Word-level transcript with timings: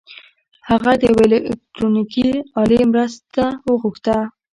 هغه 0.69 0.91
د 0.97 1.01
یوې 1.11 1.25
الکټرونیکي 1.45 2.25
الې 2.59 2.81
مرسته 2.91 3.43
وغوښته 3.67 4.17